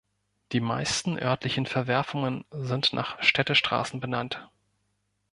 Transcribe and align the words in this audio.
Die 0.51 0.61
meisten 0.61 1.19
örtlichen 1.19 1.67
Verwerfungen 1.67 2.43
sind 2.49 2.91
nach 2.91 3.21
Städtestraßen 3.21 3.99
benannt. 3.99 4.49